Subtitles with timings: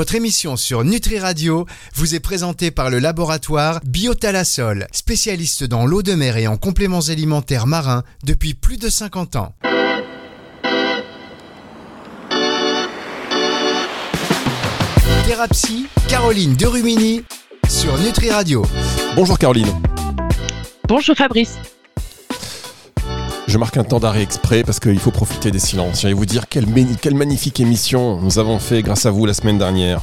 [0.00, 6.02] Votre émission sur Nutri Radio vous est présentée par le laboratoire Biotalasol, spécialiste dans l'eau
[6.02, 9.54] de mer et en compléments alimentaires marins depuis plus de 50 ans.
[15.26, 17.22] Thérapie, Caroline Derumini
[17.68, 18.64] sur Nutri Radio.
[19.16, 19.68] Bonjour Caroline.
[20.88, 21.58] Bonjour Fabrice.
[23.46, 26.02] Je marque un temps d'arrêt exprès parce qu'il faut profiter des silences.
[26.02, 26.66] J'allais vous dire quelle,
[27.14, 30.02] magnifique émission nous avons fait grâce à vous la semaine dernière.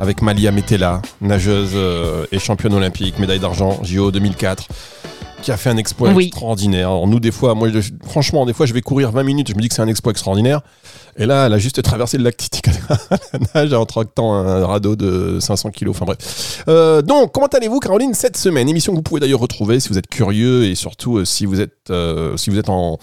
[0.00, 4.66] Avec Malia Metella, nageuse euh, et championne olympique, médaille d'argent, JO 2004
[5.42, 6.88] qui a fait un exploit extraordinaire.
[6.88, 7.68] Alors nous, des fois, moi,
[8.04, 10.12] franchement, des fois, je vais courir 20 minutes, je me dis que c'est un exploit
[10.12, 10.60] extraordinaire.
[11.16, 12.78] Et là, elle a juste traversé le lac Titicaca,
[13.32, 15.94] la nage en tractant un radeau de 500 kilos.
[15.96, 16.64] Enfin bref.
[16.68, 18.68] Euh, donc, comment allez-vous, Caroline, cette semaine?
[18.68, 21.60] Émission que vous pouvez d'ailleurs retrouver si vous êtes curieux et surtout euh, si vous
[21.60, 22.98] êtes, euh, si vous êtes en,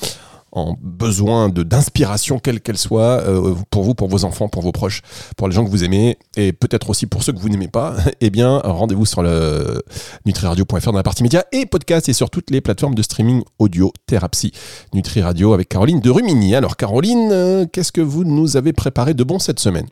[0.51, 5.01] en besoin d'inspiration quelle qu'elle soit euh, pour vous, pour vos enfants, pour vos proches,
[5.35, 7.95] pour les gens que vous aimez et peut-être aussi pour ceux que vous n'aimez pas,
[8.21, 9.81] eh bien rendez-vous sur le
[10.25, 13.91] nutriradio.fr dans la partie médias et podcast et sur toutes les plateformes de streaming audio
[14.05, 14.51] Thérapie
[14.93, 16.55] Nutri Radio avec Caroline de Rumini.
[16.55, 19.87] Alors Caroline, euh, qu'est-ce que vous nous avez préparé de bon cette semaine?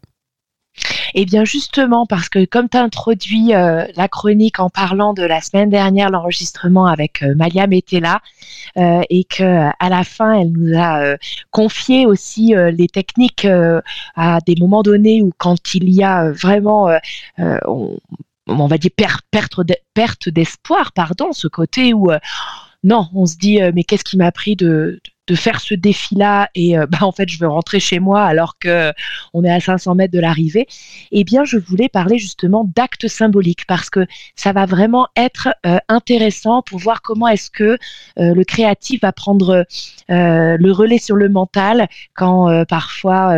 [1.13, 5.23] Eh bien justement, parce que comme tu as introduit euh, la chronique en parlant de
[5.23, 8.21] la semaine dernière, l'enregistrement avec euh, Malia Metella,
[8.77, 11.15] euh, et que à la fin, elle nous a
[11.51, 13.47] confié aussi les techniques
[14.15, 16.89] à des moments donnés où quand il y a vraiment...
[18.47, 22.11] On, va dire perte d'espoir, pardon, ce côté où
[22.83, 24.99] non, on se dit mais qu'est-ce qui m'a pris de
[25.33, 28.93] faire ce défi-là et euh, bah, en fait je veux rentrer chez moi alors que
[29.33, 30.67] on est à 500 mètres de l'arrivée,
[31.11, 35.77] eh bien je voulais parler justement d'actes symboliques parce que ça va vraiment être euh,
[35.89, 37.77] intéressant pour voir comment est-ce que
[38.19, 39.65] euh, le créatif va prendre
[40.09, 43.35] le relais sur le mental quand parfois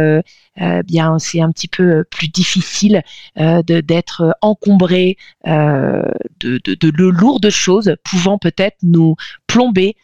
[0.85, 3.01] bien c'est un petit peu plus difficile
[3.35, 9.15] d'être encombré de, de, de, lourdes choses pouvant peut-être nous
[9.57, 9.95] plomber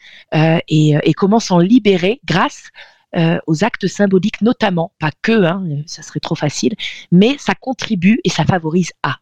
[0.68, 2.72] et, et comment s'en libérer grâce
[3.16, 6.74] euh, aux actes symboliques notamment, pas que, hein, ça serait trop facile,
[7.12, 9.18] mais ça contribue et ça favorise à.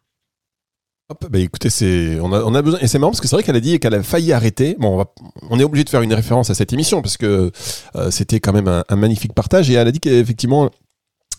[1.28, 3.60] bah écoutez, c'est on a, besoin et c'est marrant parce que c'est vrai qu'elle a
[3.60, 4.76] dit qu'elle a failli arrêter.
[4.78, 5.04] Bon,
[5.50, 7.52] on, est obligé de faire une référence à cette émission parce que
[7.96, 10.70] euh, c'était quand même un, un, magnifique partage et elle a dit qu'effectivement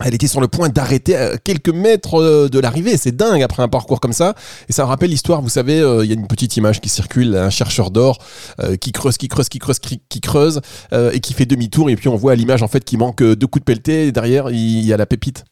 [0.00, 2.96] elle était sur le point d'arrêter à quelques mètres euh, de l'arrivée.
[2.96, 4.34] C'est dingue après un parcours comme ça.
[4.68, 7.36] Et ça rappelle l'histoire, vous savez, euh, il y a une petite image qui circule,
[7.36, 8.18] un chercheur d'or
[8.60, 10.60] euh, qui creuse, qui creuse, qui creuse, qui, creuse,
[10.92, 11.90] et qui fait demi-tour.
[11.90, 14.06] Et puis on voit à l'image en fait qu'il manque deux coups de pelleté.
[14.08, 15.44] Et derrière, il y a la pépite.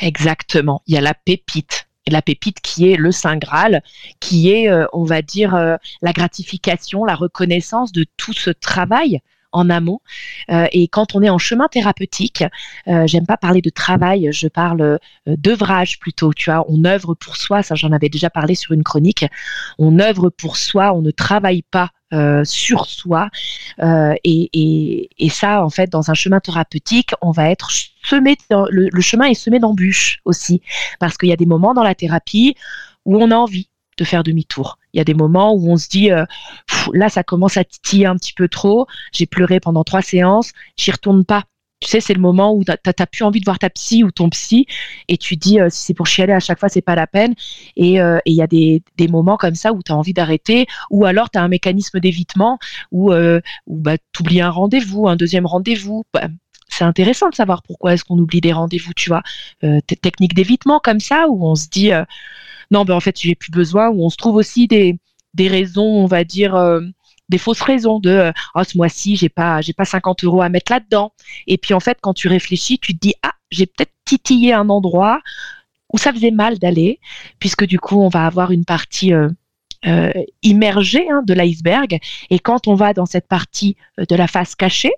[0.00, 3.80] Exactement, il y a la pépite la pépite qui est le Saint Graal,
[4.18, 9.20] qui est, on va dire, la gratification, la reconnaissance de tout ce travail
[9.52, 10.00] en amont.
[10.50, 12.44] Euh, et quand on est en chemin thérapeutique,
[12.88, 16.32] euh, j'aime pas parler de travail, je parle euh, d'œuvrage plutôt.
[16.32, 17.62] Tu vois, on œuvre pour soi.
[17.62, 19.24] Ça, j'en avais déjà parlé sur une chronique.
[19.78, 20.92] On œuvre pour soi.
[20.94, 21.90] On ne travaille pas
[22.44, 23.30] sur soi.
[24.22, 27.70] Et, ça, en fait, dans un chemin thérapeutique, on va être
[28.04, 30.60] semé le chemin est semé d'embûches aussi,
[31.00, 32.54] parce qu'il y a des moments dans la thérapie
[33.06, 34.78] où on a envie de faire demi-tour.
[34.92, 36.24] Il y a des moments où on se dit, euh,
[36.92, 38.86] là, ça commence à titiller un petit peu trop.
[39.12, 41.44] J'ai pleuré pendant trois séances, j'y retourne pas.
[41.80, 44.12] Tu sais, c'est le moment où tu n'as plus envie de voir ta psy ou
[44.12, 44.66] ton psy
[45.08, 47.34] et tu dis, euh, si c'est pour chialer à chaque fois, c'est pas la peine.
[47.74, 51.04] Et euh, il y a des, moments comme ça où tu as envie d'arrêter ou
[51.06, 52.58] alors tu as un mécanisme d'évitement
[52.92, 56.04] où, où bah, tu oublies un rendez-vous, un deuxième rendez-vous.
[56.14, 56.28] Bah,
[56.68, 59.22] c'est intéressant de savoir pourquoi est-ce qu'on oublie des rendez-vous, tu vois.
[60.00, 61.90] technique d'évitement comme ça où on se dit
[62.72, 63.90] non, ben en fait, j'ai plus besoin.
[63.90, 64.98] Ou on se trouve aussi des,
[65.38, 66.80] raisons, on va dire, euh,
[67.28, 70.48] des fausses raisons de euh, oh, ce mois-ci, j'ai pas, j'ai pas 50 euros à
[70.48, 71.12] mettre là-dedans.
[71.46, 74.70] Et puis en fait, quand tu réfléchis, tu te dis ah, j'ai peut-être titillé un
[74.70, 75.20] endroit
[75.92, 76.98] où ça faisait mal d'aller,
[77.38, 79.28] puisque du coup, on va avoir une partie euh,
[80.42, 81.98] immergée hein, de l'iceberg.
[82.30, 84.92] Et quand on va dans cette partie de la face cachée,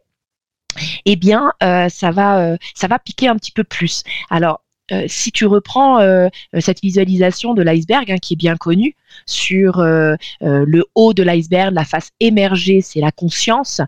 [1.06, 4.04] eh bien, ça va, ça va piquer un petit peu plus.
[4.30, 6.28] Alors, euh, si tu reprends euh,
[6.58, 8.94] cette visualisation de l'iceberg hein, qui est bien connue
[9.24, 13.80] sur euh, le haut de l'iceberg, la face émergée, c'est la conscience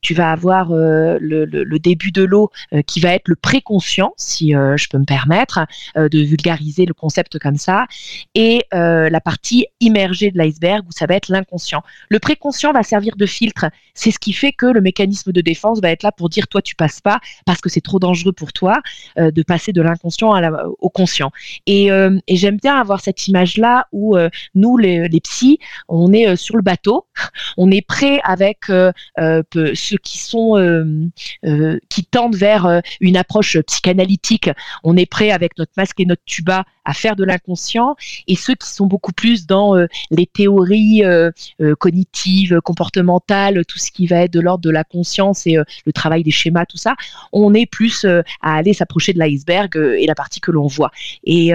[0.00, 4.54] tu vas avoir euh, le, début de l'eau euh, qui va être le préconscient, si
[4.54, 5.60] euh, je peux me permettre
[5.96, 7.86] de vulgariser le concept comme ça,
[8.34, 11.82] et la partie immergée de l'iceberg où ça va être l'inconscient.
[12.08, 13.66] Le préconscient va servir de filtre.
[13.94, 16.62] C'est ce qui fait que le mécanisme de défense va être là pour dire toi
[16.62, 18.80] tu passes pas parce que c'est trop dangereux pour toi
[19.16, 20.32] de passer de l'inconscient
[20.78, 21.30] au conscient.
[21.66, 21.90] Et,
[22.28, 24.16] j'aime bien avoir cette image là où
[24.54, 25.58] nous les, les psys,
[25.88, 27.06] on est sur le bateau,
[27.56, 28.70] on est prêt avec
[29.88, 31.10] ceux qui sont
[31.88, 34.50] qui tendent vers une approche psychanalytique,
[34.84, 37.96] on est prêt avec notre masque et notre tuba à faire de l'inconscient,
[38.28, 39.74] et ceux qui sont beaucoup plus dans
[40.10, 41.02] les théories
[41.78, 46.22] cognitives, comportementales, tout ce qui va être de l'ordre de la conscience et le travail
[46.22, 46.94] des schémas, tout ça,
[47.32, 50.90] on est plus à aller s'approcher de l'iceberg et la partie que l'on voit.
[51.24, 51.52] Et,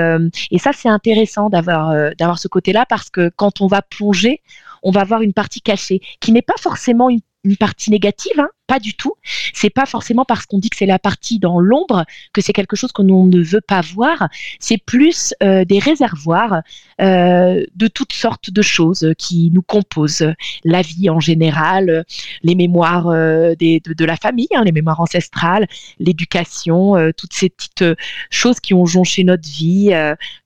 [0.57, 4.41] ça, c'est intéressant d'avoir d'avoir ce côté-là parce que quand on va plonger,
[4.83, 7.21] on va voir une partie cachée qui n'est pas forcément une,
[7.57, 9.13] partie négative, hein, pas du tout.
[9.53, 12.75] C'est pas forcément parce qu'on dit que c'est la partie dans l'ombre que c'est quelque
[12.75, 14.29] chose que l'on ne veut pas voir.
[14.59, 16.61] C'est plus euh, des réservoirs
[17.01, 20.33] euh, de toutes sortes de choses qui nous composent.
[20.63, 22.05] La vie en général,
[22.41, 25.67] les mémoires euh, de, la famille, hein, les mémoires ancestrales,
[25.99, 27.85] l'éducation, toutes ces petites
[28.29, 29.91] choses qui ont jonché notre vie,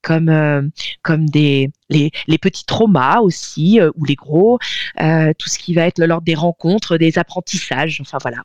[0.01, 0.71] comme
[1.01, 2.11] comme des les,
[2.41, 4.59] petits traumas aussi ou les gros,
[4.97, 8.37] tout ce qui va être l'ordre des rencontres, des apprentissages voilà.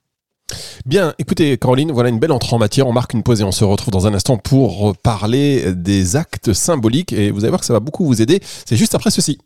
[0.85, 2.87] Bien, écoutez Caroline, voilà une belle entrée en matière.
[2.87, 6.53] On marque une pause et on se retrouve dans un instant pour parler des actes
[6.53, 7.13] symboliques.
[7.13, 8.41] Et vous allez voir que ça va beaucoup vous aider.
[8.67, 9.39] C'est juste après ceci.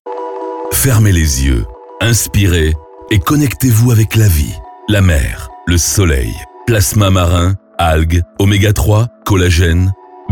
[0.73, 1.65] Fermez les yeux,
[2.01, 2.75] inspirez
[3.11, 4.55] et connectez-vous avec la vie,
[4.89, 6.35] la mer, le soleil,
[6.67, 9.93] plasma marin, algues, oméga 3, collagène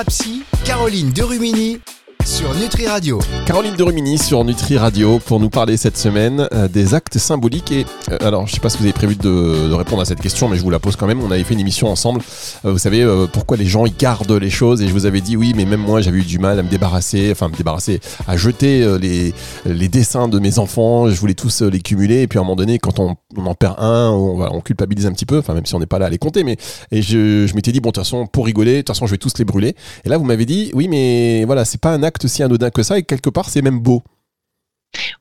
[0.00, 1.78] Thérapie, Caroline Derumini
[2.24, 3.18] sur Nutri Radio.
[3.46, 7.72] Caroline de Rumini sur Nutri Radio pour nous parler cette semaine euh, des actes symboliques.
[7.72, 10.48] Et euh, alors, je sais pas si vous avez prévu de, répondre à cette question,
[10.48, 11.22] mais je vous la pose quand même.
[11.22, 12.20] On avait fait une émission ensemble.
[12.64, 14.80] Euh, vous savez pourquoi les gens ils gardent les choses?
[14.82, 16.68] Et je vous avais dit oui, mais même moi j'avais eu du mal à me
[16.68, 19.34] débarrasser, enfin me débarrasser, à jeter les,
[19.66, 21.10] les dessins de mes enfants.
[21.10, 23.76] Je voulais tous les cumuler et puis à un moment donné, quand on, en perd
[23.78, 25.38] un, on, on culpabilise un petit peu.
[25.38, 26.56] Enfin même si on n'est pas là à les compter, mais
[26.90, 29.12] et je, je m'étais dit bon de toute façon pour rigoler, de toute façon je
[29.12, 29.74] vais tous les brûler.
[30.04, 32.82] Et là vous m'avez dit oui, mais voilà c'est pas un acte si anodin que
[32.82, 34.02] ça et quelque part c'est même beau.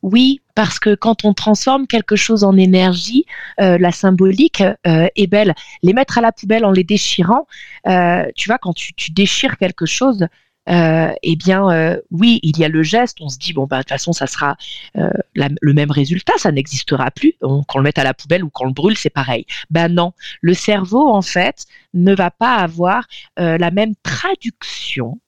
[0.01, 3.25] Oui, parce que quand on transforme quelque chose en énergie,
[3.59, 5.53] euh, la symbolique euh, est belle.
[5.83, 7.47] Les mettre à la poubelle en les déchirant,
[7.87, 10.27] euh, tu vois, quand tu, déchires quelque chose,
[10.67, 13.17] eh bien, oui, il y a le geste.
[13.21, 14.55] On se dit bon, bah, de toute façon, ça sera
[14.93, 17.35] le même résultat, ça n'existera plus.
[17.39, 19.45] qu'on le mette à la poubelle ou qu'on le brûle, c'est pareil.
[19.69, 23.07] Ben non, le cerveau en fait ne va pas avoir
[23.37, 25.19] la même traduction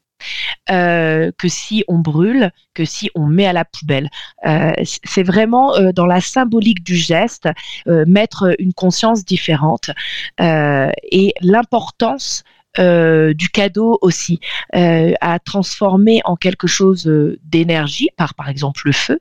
[0.69, 4.09] euh, que si on brûle, que si on met à la poubelle.
[4.45, 4.71] Euh,
[5.03, 7.49] c'est vraiment euh, dans la symbolique du geste,
[7.85, 9.91] mettre une conscience différente
[10.39, 12.43] et l'importance
[12.77, 14.39] du cadeau aussi,
[14.73, 17.11] à transformer en quelque chose
[17.43, 19.19] d'énergie, par par exemple le feu,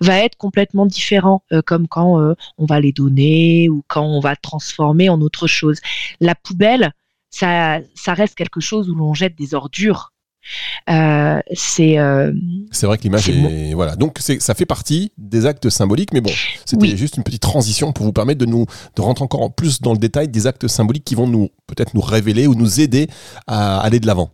[0.00, 5.08] va être complètement différent, comme quand on va les donner ou quand on va transformer
[5.08, 5.80] en autre chose.
[6.20, 6.92] La poubelle,
[7.30, 10.12] ça, ça reste quelque chose où l'on jette des ordures.
[10.88, 12.32] Euh, c'est euh,
[12.70, 16.30] c'est vrai que l'image est, voilà donc ça fait partie des actes symboliques mais bon
[16.64, 19.92] c'était juste une petite transition pour vous permettre de nous de rentrer encore plus dans
[19.92, 23.08] le détail des actes symboliques qui vont nous peut-être nous révéler ou nous aider
[23.46, 24.30] à aller de l'avant.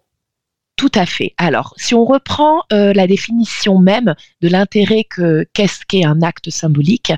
[0.77, 1.33] Tout à fait.
[1.37, 6.51] Alors, si on reprend euh, la définition même de l'intérêt que qu'est-ce qu'est un acte
[6.51, 7.13] symbolique,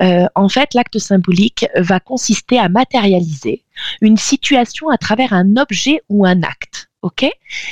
[0.00, 3.64] en fait, l'acte symbolique va consister à matérialiser
[4.02, 7.26] une situation à travers un objet ou un acte ok?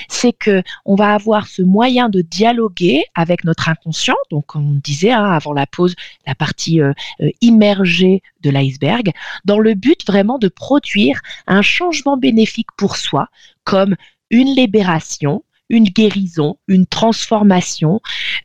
[0.08, 4.16] C'est que on va avoir ce moyen de dialoguer avec notre inconscient.
[4.30, 5.94] Donc, on disait hein, avant la pause,
[6.26, 9.12] la partie euh, euh, immergée de l'iceberg,
[9.44, 13.28] dans le but vraiment de produire un changement bénéfique pour soi,
[13.64, 13.96] comme
[14.30, 18.00] une libération, une guérison, une transformation,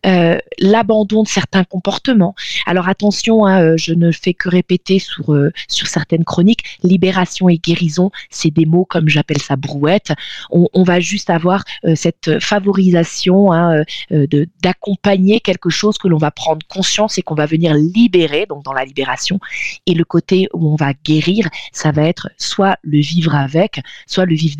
[0.06, 2.36] euh, l'abandon de certains comportements.
[2.66, 7.50] Alors attention, hein, euh, je ne fais que répéter sur, euh, sur certaines chroniques, libération
[7.50, 10.14] et guérison, c'est des mots comme j'appelle ça brouette.
[10.50, 11.64] On, va juste avoir
[11.96, 17.46] cette favorisation hein, de d'accompagner quelque chose que l'on va prendre conscience et qu'on va
[17.46, 19.40] venir libérer, donc dans la libération.
[19.86, 24.26] Et le côté où on va guérir, ça va être soit le vivre avec, soit
[24.26, 24.58] le vivre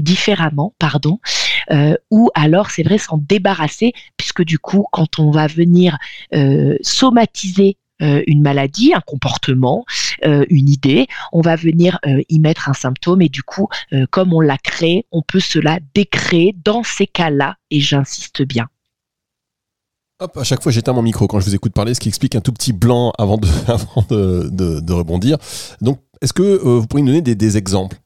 [0.00, 1.20] différemment, pardon,
[1.70, 5.98] euh, ou alors c'est vrai s'en débarrasser, puisque du coup, quand on va venir
[6.34, 9.84] euh, somatiser euh, une maladie, un comportement,
[10.22, 13.68] une idée, on va venir y mettre un symptôme et du coup,
[14.10, 18.66] comme on l'a créé, on peut cela décréer dans ces cas-là, et j'insiste bien.
[20.20, 22.34] Hop, à chaque fois j'éteins mon micro quand je vous écoute parler, ce qui explique
[22.34, 25.38] un tout petit blanc avant de, rebondir.
[25.80, 27.96] Donc, est-ce que vous pourriez nous donner des, exemples?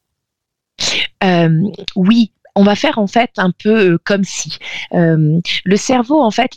[1.97, 4.59] Oui, on va faire en fait un peu euh, comme si.
[4.93, 6.53] Euh, le cerveau en fait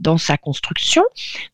[0.00, 1.02] dans sa construction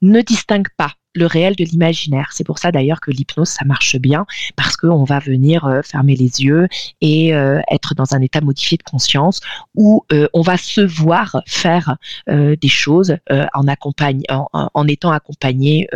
[0.02, 2.30] ne distingue pas le réel de l'imaginaire.
[2.32, 4.26] C'est pour ça d'ailleurs que l'hypnose ça marche bien
[4.56, 6.68] parce qu'on va venir euh, fermer les yeux
[7.00, 9.40] et euh, être dans un état modifié de conscience
[9.74, 11.96] où euh, on va se voir faire
[12.28, 13.66] des choses en,
[14.52, 15.88] en, étant accompagné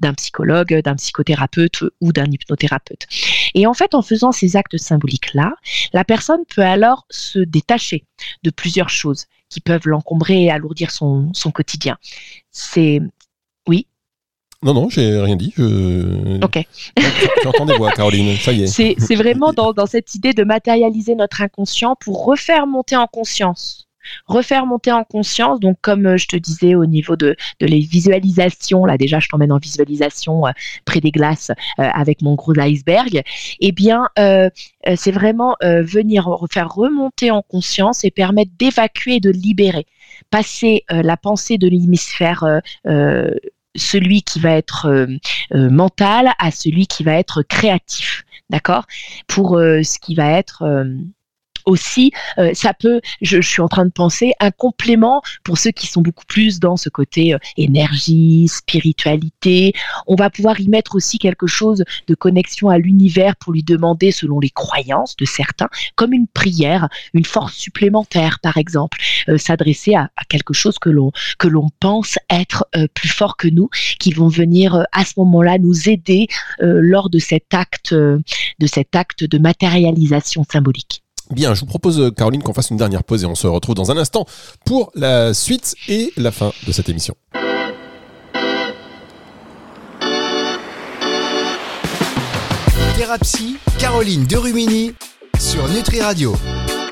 [0.00, 3.06] d'un psychologue, d'un psychothérapeute ou d'un hypnothérapeute.
[3.54, 5.54] Et en fait, en faisant ces actes symboliques-là,
[5.92, 8.04] la personne peut alors se détacher
[8.42, 11.98] de plusieurs choses qui peuvent l'encombrer et alourdir son, son quotidien.
[12.50, 13.00] C'est
[14.62, 15.52] Non, non, j'ai rien dit.
[15.56, 16.42] Je...
[16.44, 16.66] ok.
[16.96, 18.66] Tu, tu entends des voix, Caroline, ça y est.
[18.66, 23.88] C'est vraiment dans, dans cette idée de matérialiser notre inconscient pour refaire monter en conscience.
[24.26, 27.78] Refaire monter en conscience, donc comme euh, je te disais au niveau de, de les
[27.78, 30.50] visualisations, là déjà je t'emmène en visualisation euh,
[30.84, 33.22] près des glaces euh, avec mon gros iceberg,
[33.60, 34.50] eh bien euh,
[34.96, 39.86] c'est vraiment venir faire remonter en conscience et permettre d'évacuer et de libérer,
[40.30, 43.34] passer euh, la pensée de l'hémisphère euh, euh,
[43.74, 45.06] celui qui va être euh,
[45.54, 48.84] euh, mental à celui qui va être créatif, d'accord?
[49.26, 50.64] Pour euh, ce qui va être
[51.66, 55.70] aussi, euh, ça peut, je, je suis en train de penser, un complément pour ceux
[55.70, 59.72] qui sont beaucoup plus dans ce côté euh, énergie, spiritualité.
[60.06, 64.12] On va pouvoir y mettre aussi quelque chose de connexion à l'univers pour lui demander,
[64.12, 69.94] selon les croyances de certains, comme une prière, une force supplémentaire, par exemple, euh, s'adresser
[69.94, 73.68] à, à quelque chose que l'on que l'on pense être euh, plus fort que nous,
[73.98, 76.28] qui vont venir euh, à ce moment-là nous aider
[76.60, 81.02] euh, lors de cet acte, de cet acte de matérialisation symbolique.
[81.30, 83.74] Bien, je vous propose, euh, Caroline, qu'on fasse une dernière pause et on se retrouve
[83.74, 84.26] dans un instant
[84.64, 87.14] pour la suite et la fin de cette émission.
[92.96, 94.94] Thérapie, Caroline Derumini
[95.38, 96.34] sur Nutri Radio.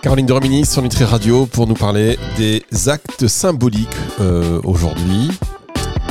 [0.03, 5.31] Caroline de Romini sur Nutri Radio pour nous parler des actes symboliques euh, aujourd'hui.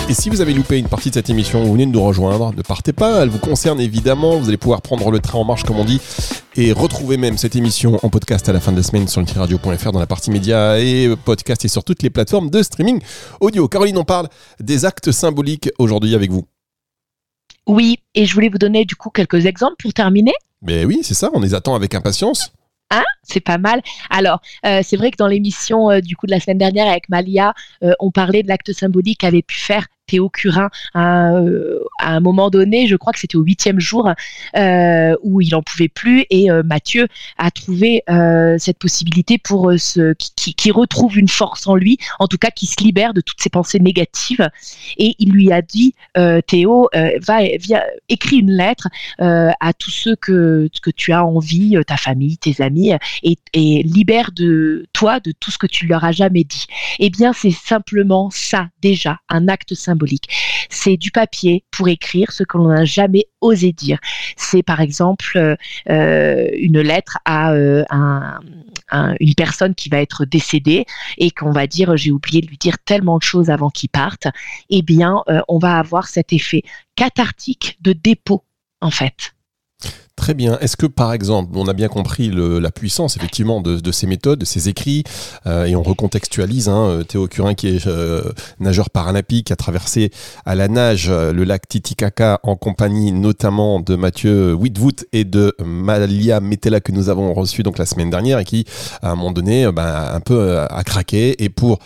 [0.10, 2.51] Et si vous avez loupé une partie de cette émission, vous venez de nous rejoindre,
[2.56, 5.62] ne partez pas, elle vous concerne évidemment, vous allez pouvoir prendre le train en marche
[5.62, 6.01] comme on dit,
[6.56, 9.92] et retrouver même cette émission en podcast à la fin de la semaine sur nutriradio.fr
[9.92, 13.00] dans la partie médias et podcast et sur toutes les plateformes de streaming
[13.39, 13.68] audio.
[13.68, 16.48] Caroline, on parle des actes symboliques aujourd'hui avec vous.
[17.68, 20.34] Oui, et je voulais vous donner du coup quelques exemples pour terminer.
[20.63, 22.51] Mais oui, c'est ça, on les attend avec impatience.
[22.89, 23.82] Hein c'est pas mal.
[24.10, 27.08] Alors, euh, c'est vrai que dans l'émission euh, du coup de la semaine dernière avec
[27.10, 32.16] Malia, euh, on parlait de l'acte symbolique qu'avait pu faire Théo Curin à, euh, à
[32.16, 34.12] un moment donné, je crois que c'était au huitième jour,
[34.58, 38.04] euh, où il en pouvait plus, et euh, Mathieu a trouvé
[38.58, 42.82] cette possibilité pour ce qui, retrouve une force en lui, en tout cas qui se
[42.84, 44.50] libère de toutes ses pensées négatives,
[44.98, 45.94] et il lui a dit
[46.48, 46.89] Théo,
[47.22, 47.39] va
[48.10, 48.88] écris une lettre
[49.20, 54.32] à tous ceux que, que tu as envie, ta famille, tes amis, et, et libère
[54.32, 56.66] de toi de tout ce que tu leur as jamais dit.
[57.00, 59.99] Eh bien, c'est simplement ça déjà, un acte symbolique.
[60.70, 64.00] C'est du papier pour écrire ce que l'on n'a jamais osé dire.
[64.38, 65.56] C'est par exemple euh,
[65.89, 68.39] euh, une lettre à euh, un,
[68.91, 70.86] un- une personne qui va être décédée
[71.18, 74.27] et qu'on va dire j'ai oublié de lui dire tellement de choses avant qu'il parte.
[74.70, 76.63] Eh bien, on va avoir cet effet
[76.96, 78.44] cathartique de dépôt
[78.82, 79.34] en fait.
[80.30, 80.60] Très bien.
[80.62, 84.38] Est-ce que, par exemple, on a bien compris le- la puissance, effectivement, de, ces méthodes,
[84.38, 85.04] de ces écrits,
[85.48, 88.22] euh, et on recontextualise hein, euh, Théo Curin, qui est euh,
[88.60, 90.12] nageur paralympique, a traversé
[90.46, 96.42] à la nage le lac Titicaca en compagnie notamment de Mathieu Whitwood et de Malia
[96.42, 98.66] Metella, que nous avons reçu donc la semaine dernière, et qui,
[99.02, 101.80] à un moment donné, ben, un peu a craqué, et pour,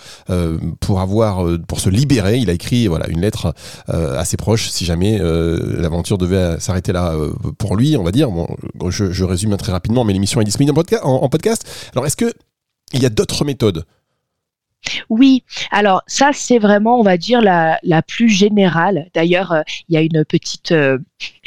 [0.82, 3.54] pour, avoir, pour se libérer, il a écrit voilà, une lettre
[3.88, 7.16] assez proche, si jamais l'aventure devait s'arrêter là
[7.58, 8.33] pour lui, on va dire.
[8.34, 11.90] Bon, je, je résume très rapidement, mais l'émission est disponible en, podca- en- en podcast.
[11.94, 12.34] Alors, est-ce que
[12.94, 13.86] il y a d'autres méthodes?
[15.10, 19.10] Oui, alors ça c'est vraiment, on va dire, la, la plus générale.
[19.14, 20.98] D'ailleurs, euh, il y a une petite euh,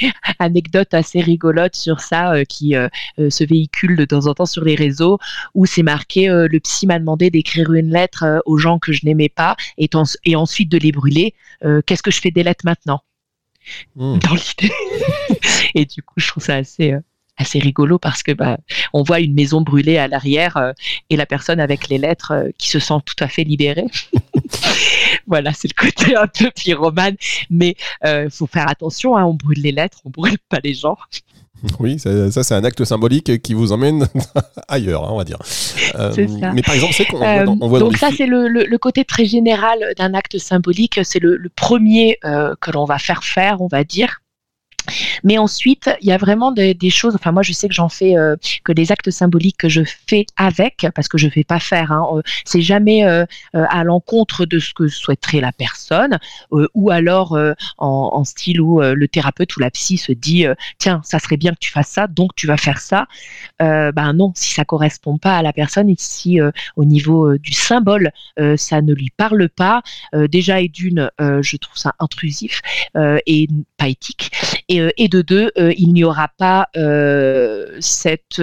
[0.39, 2.89] anecdote assez rigolote sur ça euh, qui euh,
[3.19, 5.19] euh, se véhicule de temps en temps sur les réseaux,
[5.55, 8.93] où c'est marqué euh, le psy m'a demandé d'écrire une lettre euh, aux gens que
[8.93, 11.35] je n'aimais pas et, en- et ensuite de les brûler.
[11.63, 13.03] Euh, Qu'est-ce que je fais des lettres maintenant?
[13.95, 14.19] Hmm.
[14.19, 14.73] dans l'idée.
[15.75, 17.01] et du coup, je trouve ça assez, euh,
[17.37, 18.59] assez rigolo parce que bah,
[18.93, 20.73] on voit une maison brûlée à l'arrière euh,
[21.11, 23.87] et la personne avec les lettres euh, qui se sent tout à fait libérée.
[25.27, 27.17] voilà, c'est le côté un peu pyromane,
[27.51, 29.17] mais il faut faire attention.
[29.17, 30.97] hein, on brûle les lettres, on brûle pas les gens.
[31.81, 34.09] Oui, ça, c'est un acte symbolique qui vous emmène
[34.69, 35.39] ailleurs, hein, on va dire.
[35.95, 36.53] Euh, ça.
[36.53, 40.13] Mais par exemple, c'est qu'on voit, voit Donc ça, c'est le, côté très général d'un
[40.13, 41.01] acte symbolique.
[41.05, 44.21] C'est le, premier que l'on va faire faire, on va dire.
[45.25, 47.15] Mais ensuite, il y a vraiment des, choses.
[47.15, 50.27] Enfin, moi, je sais que j'en fais euh, que des actes symboliques que je fais
[50.37, 51.93] avec, parce que je ne vais pas faire.
[51.93, 56.19] Hein, euh, c'est jamais euh, à l'encontre de ce que souhaiterait la personne,
[56.51, 57.39] ou alors
[57.79, 60.47] en, style où le thérapeute ou la psy se dit
[60.79, 63.07] tiens, ça serait bien que tu fasses ça, donc tu vas faire ça.
[63.59, 66.39] ben non, si ça correspond pas à la personne, et si
[66.77, 68.11] au niveau du symbole,
[68.57, 72.63] ça ne lui parle pas, déjà et d'une, je trouve ça intrusif
[72.95, 74.31] et pas éthique.
[74.69, 78.41] Et euh, et, de deux, euh, il n'y aura pas euh, cette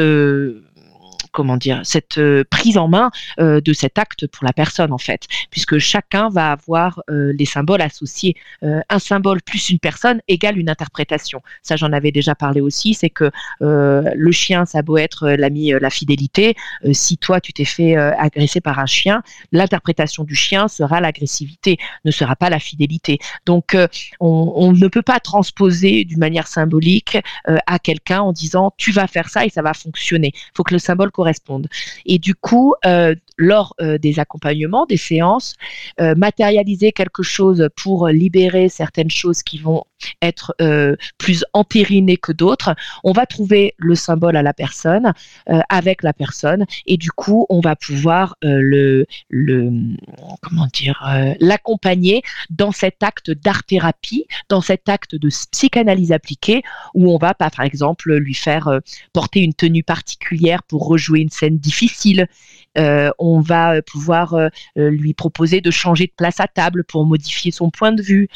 [1.34, 4.98] comment dire cette euh, prise en main euh, de cet acte pour la personne en
[4.98, 8.36] fait, puisque chacun va avoir euh, les symboles associés.
[8.62, 11.42] un symbole plus une personne égale une interprétation.
[11.64, 12.94] Ça, j'en avais déjà parlé aussi.
[12.94, 16.56] C'est que le chien, ça a beau être l'ami, la fidélité.
[16.92, 22.12] si toi, tu t'es fait agresser par un chien, l'interprétation du chien sera l'agressivité, ne
[22.12, 23.18] sera pas la fidélité.
[23.46, 23.76] Donc,
[24.20, 29.08] on, on, ne peut pas transposer d'une manière symbolique à quelqu'un en disant tu vas
[29.08, 30.32] faire ça et ça va fonctionner.
[30.34, 31.12] Il faut que le symbole
[32.06, 35.56] Et du coup, euh, lors euh, des accompagnements, des séances,
[36.00, 39.84] euh, matérialiser quelque chose pour libérer certaines choses qui vont
[40.22, 40.54] être
[41.18, 42.76] plus entérinées que d'autres,
[43.06, 45.14] on va trouver le symbole à la personne,
[45.70, 49.72] avec la personne, et du coup, on va pouvoir le, le,
[50.42, 51.02] comment dire,
[51.40, 56.64] l'accompagner dans cet acte d'art-thérapie, dans cet acte de psychanalyse appliquée,
[56.94, 58.82] où on va, par exemple, lui faire
[59.14, 62.28] porter une tenue particulière pour rejouer une scène difficile.
[62.78, 67.52] Euh, on va pouvoir euh, lui proposer de changer de place à table pour modifier
[67.52, 68.28] son point de vue.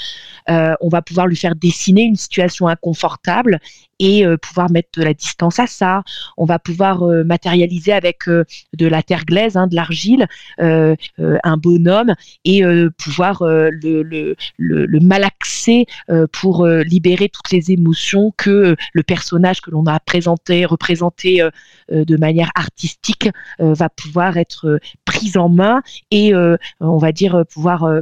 [0.49, 3.59] Euh, on va pouvoir lui faire dessiner une situation inconfortable
[3.99, 6.03] et pouvoir mettre de la distance à ça.
[6.37, 10.27] On va pouvoir matérialiser avec de la terre glaise, hein, de l'argile,
[10.59, 12.13] un bonhomme
[12.45, 12.61] et
[12.99, 15.87] pouvoir le, le, le, malaxer
[16.31, 21.43] pour libérer toutes les émotions que le personnage que l'on a présenté, représenté
[21.89, 27.45] de manière artistique, va pouvoir être euh, prise en main et euh, on va dire
[27.49, 28.01] pouvoir euh,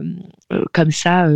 [0.73, 1.27] comme ça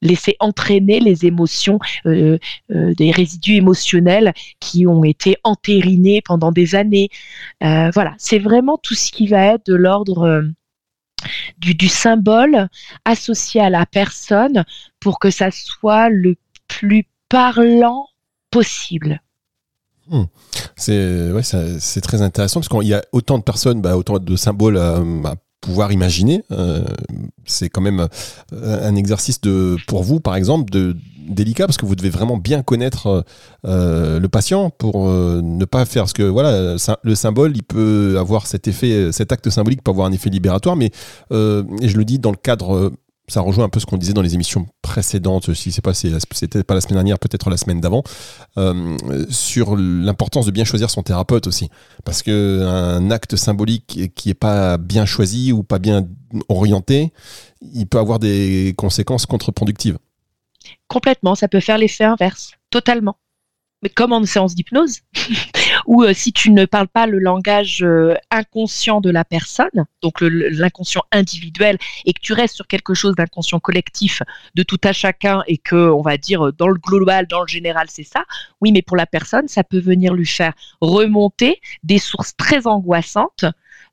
[0.00, 7.08] laisser entraîner les émotions, des résidus émotionnels qui ont été entérinés pendant des années.
[7.60, 10.44] voilà, c'est vraiment tout ce qui va être de l'ordre
[11.58, 12.68] du, symbole
[13.04, 14.64] associé à la personne
[15.00, 16.36] pour que ça soit le
[16.68, 18.08] plus parlant
[18.50, 19.20] possible.
[20.10, 20.24] Hmm.
[20.76, 21.42] C'est ouais,
[22.02, 25.02] très intéressant parce qu'il y a autant de personnes, bah, autant de symboles à,
[25.60, 26.44] pouvoir imaginer.
[26.52, 26.84] Euh,
[27.44, 28.08] c'est quand même
[28.52, 30.96] euh, un exercice de, pour vous, par exemple, de,
[31.28, 33.22] délicat parce que vous devez vraiment bien connaître
[33.66, 38.46] euh, le patient pour ne pas faire ce que voilà le symbole il peut avoir
[38.46, 40.90] cet effet cet acte symbolique peut avoir un effet libératoire mais
[41.30, 42.92] je le dis dans le cadre
[43.28, 46.64] ça rejoint un peu ce qu'on disait dans les émissions précédentes, si c'est pas c'était
[46.64, 48.02] pas la semaine dernière, peut-être la semaine d'avant,
[48.56, 48.96] euh,
[49.30, 51.68] sur l'importance de bien choisir son thérapeute aussi,
[52.04, 56.06] parce que un acte symbolique qui est pas bien choisi ou pas bien
[56.48, 57.12] orienté,
[57.60, 59.98] il peut avoir des conséquences contre-productives.
[60.88, 63.16] Complètement, ça peut faire l'effet inverse, totalement
[63.82, 65.00] mais comme en séance d'hypnose,
[65.86, 70.20] où euh, si tu ne parles pas le langage euh, inconscient de la personne, donc
[70.20, 74.22] l'inconscient individuel, et que tu restes sur quelque chose d'inconscient collectif
[74.54, 77.86] de tout à chacun, et que on va dire dans le global, dans le général,
[77.88, 78.24] c'est ça.
[78.60, 83.44] Oui, mais pour la personne, ça peut venir lui faire remonter des sources très angoissantes.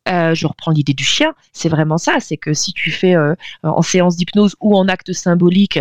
[0.07, 3.15] Euh, je reprends l'idée du chien, c'est vraiment ça, c'est que si tu fais
[3.63, 5.79] en séance d'hypnose ou en acte symbolique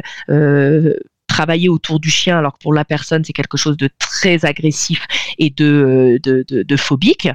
[1.35, 5.05] travailler autour du chien, alors que pour la personne, c'est quelque chose de très agressif
[5.39, 7.29] et de, de, de, phobique,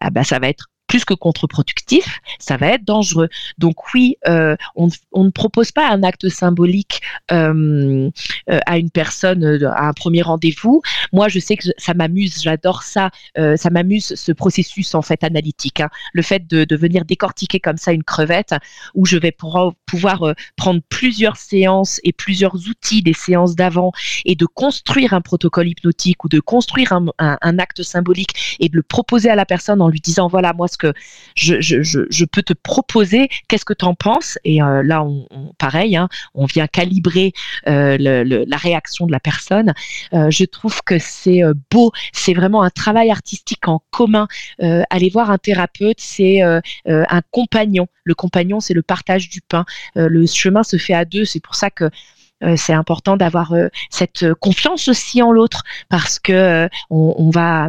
[0.00, 3.30] ah bah, ça va être plus que contre-productif, ça va être dangereux.
[3.56, 4.90] Donc oui, euh, on,
[5.24, 7.00] ne propose pas un acte symbolique
[7.30, 8.10] euh,
[8.50, 9.42] euh, à une personne
[9.74, 10.82] à un premier rendez-vous.
[11.10, 15.80] Moi, je sais que ça m'amuse, j'adore ça, ça m'amuse ce processus en fait analytique,
[15.80, 15.88] hein.
[16.12, 18.54] le fait de, venir décortiquer comme ça une crevette,
[18.94, 23.92] où je vais pouvoir, prendre plusieurs séances et plusieurs outils des séances d'avant
[24.26, 28.82] et de construire un protocole hypnotique ou de construire un, acte symbolique et de le
[28.82, 30.81] proposer à la personne en lui disant voilà moi ce
[31.34, 35.26] je, peux te proposer, qu'est-ce que tu en penses Et euh, là, on,
[35.58, 37.32] pareil, hein, on vient calibrer
[37.68, 39.74] euh, la réaction de la personne.
[40.12, 44.26] Euh, je trouve que c'est beau, c'est vraiment un travail artistique en commun.
[44.58, 47.86] aller voir un thérapeute, c'est un compagnon.
[48.04, 49.64] Le compagnon, c'est le partage du pain.
[49.94, 51.90] le chemin se fait à deux, c'est pour ça que
[52.56, 53.54] c'est important d'avoir
[53.90, 57.68] cette confiance aussi en l'autre parce que on va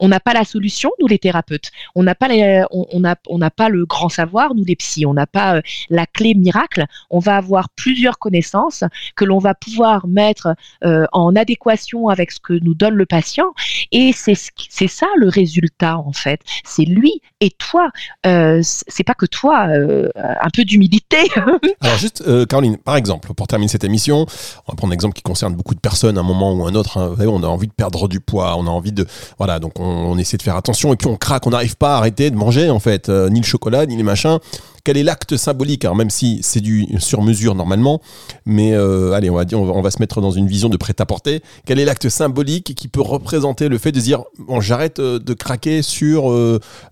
[0.00, 1.70] on n'a pas la solution, nous les thérapeutes.
[1.94, 2.28] On n'a pas,
[2.70, 2.86] on,
[3.28, 5.06] on, pas le grand savoir, nous les psys.
[5.06, 6.84] On n'a pas euh, la clé miracle.
[7.10, 8.84] On va avoir plusieurs connaissances
[9.16, 13.52] que l'on va pouvoir mettre euh, en adéquation avec ce que nous donne le patient.
[13.92, 14.34] Et c'est
[14.68, 16.40] c'est ça le résultat en fait.
[16.64, 17.90] C'est lui et toi.
[18.26, 19.68] Euh, c'est pas que toi.
[19.68, 21.18] Euh, un peu d'humilité.
[21.80, 24.26] Alors juste, Caroline, par exemple, pour terminer cette émission,
[24.66, 26.74] on va prendre un exemple qui concerne beaucoup de personnes à un moment ou un
[26.74, 26.98] autre.
[26.98, 27.14] Hein.
[27.18, 29.06] on a envie de perdre du poids, on a envie de,
[29.38, 31.98] voilà, donc on, essaie de faire attention et puis on craque, on n'arrive pas à
[31.98, 34.38] arrêter de manger en fait, euh, ni le chocolat, ni les machins.
[34.84, 35.84] Quel est l'acte symbolique?
[35.84, 38.00] Alors même si c'est du sur mesure normalement,
[38.44, 41.42] mais euh, allez, on va dire, on va, se mettre dans une vision de prêt-à-porter.
[41.64, 45.34] Quel est l'acte symbolique qui peut représenter le fait de dire bon, j'arrête euh, de
[45.34, 46.30] craquer sur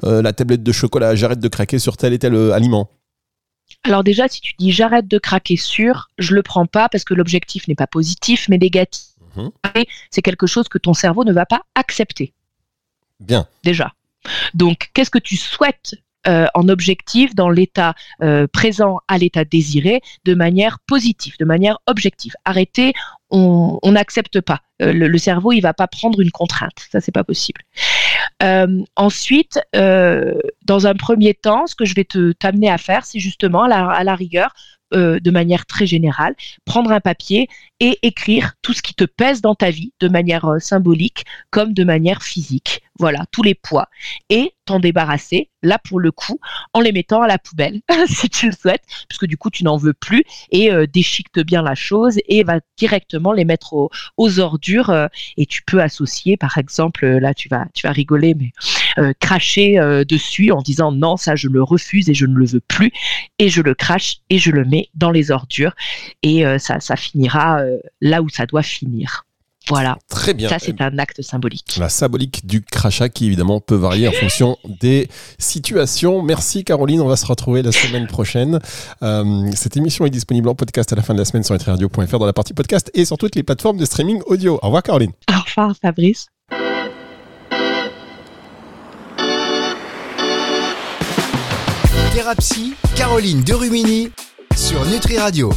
[0.02, 2.88] la tablette de chocolat, j'arrête de craquer sur tel et tel aliment?
[3.84, 7.14] Alors déjà, si tu dis j'arrête de craquer sur, je le prends pas parce que
[7.14, 9.12] l'objectif n'est pas positif mais négatif.
[9.36, 9.50] Mhm.
[10.10, 12.32] C'est quelque chose que ton cerveau ne va pas accepter.
[13.22, 13.46] Bien.
[13.64, 13.92] Déjà.
[14.54, 15.94] Donc, qu'est-ce que tu souhaites
[16.28, 21.78] euh, en objectif dans l'état euh, présent à l'état désiré de manière positive, de manière
[21.86, 22.34] objective?
[22.44, 22.92] Arrêter,
[23.30, 24.60] on n'accepte pas.
[24.82, 26.86] Euh, le, cerveau, il va pas prendre une contrainte.
[26.90, 27.62] Ça, c'est pas possible.
[28.96, 33.62] ensuite, dans un premier temps, ce que je vais te t'amener à faire, c'est justement
[33.64, 34.52] à la rigueur
[34.92, 37.48] euh, de manière très générale, prendre un papier
[37.80, 41.74] et écrire tout ce qui te pèse dans ta vie de manière euh, symbolique comme
[41.74, 42.82] de manière physique.
[42.98, 43.88] Voilà, tous les poids.
[44.28, 46.38] Et t'en débarrasser, là pour le coup,
[46.72, 49.76] en les mettant à la poubelle, si tu le souhaites, puisque du coup tu n'en
[49.76, 53.72] veux plus, et euh, déchiquete bien la chose et va directement les mettre
[54.16, 54.90] aux, ordures.
[54.90, 58.52] Euh, et tu peux associer, par exemple, là tu vas, tu vas rigoler, mais
[59.20, 59.78] cracher
[60.08, 62.92] dessus en disant non, ça je le refuse et je ne le veux plus,
[63.38, 65.74] et je le crache et je le mets dans les ordures,
[66.22, 69.24] et ça, ça finira euh, là où ça doit finir.
[69.68, 69.96] Voilà.
[70.08, 70.48] Très bien.
[70.48, 71.76] Ça, c'est un acte symbolique.
[71.78, 76.20] La symbolique du crachat qui, évidemment, peut varier en fonction des situations.
[76.20, 77.00] Merci, Caroline.
[77.00, 78.58] On va se retrouver la semaine prochaine.
[79.04, 82.18] Euh, cette émission est disponible en podcast à la fin de la semaine sur etriradio.fr
[82.18, 84.58] dans la partie podcast et sur toutes les plateformes de streaming audio.
[84.62, 85.12] Au revoir, Caroline.
[85.30, 86.26] Au revoir, Fabrice.
[92.22, 94.12] Thérapie, Caroline Derumini
[94.54, 95.50] sur Nutri Radio.